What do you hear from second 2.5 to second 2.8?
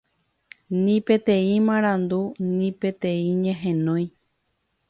ni